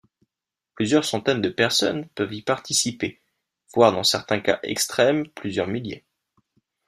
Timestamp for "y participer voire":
2.33-3.91